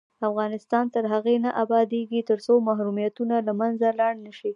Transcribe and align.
افغانستان 0.29 0.85
تر 0.93 1.03
هغو 1.13 1.35
نه 1.45 1.51
ابادیږي، 1.63 2.21
ترڅو 2.29 2.53
محرومیتونه 2.67 3.35
له 3.47 3.53
منځه 3.61 3.87
لاړ 3.99 4.13
نشي. 4.25 4.49